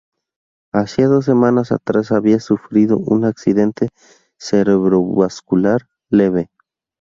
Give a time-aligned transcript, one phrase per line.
[0.73, 3.89] Hacía dos semanas atrás había sufrido un accidente
[4.39, 6.49] cerebrovascular leve.